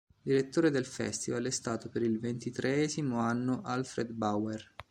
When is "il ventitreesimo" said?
2.01-3.19